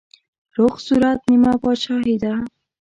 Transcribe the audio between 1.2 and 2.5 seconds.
نيمه پاچاهي ده.